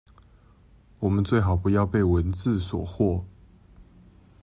[0.97, 3.23] 我們最好不要被文字所惑